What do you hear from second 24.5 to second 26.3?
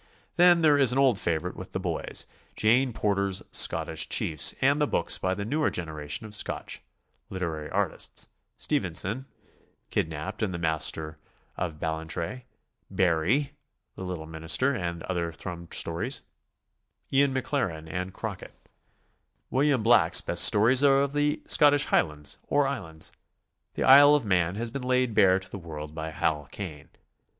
has been laid bare to the world by